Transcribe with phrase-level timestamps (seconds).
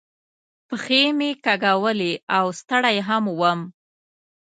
[0.67, 3.59] پښې مې کاږولې او ستړی هم ووم.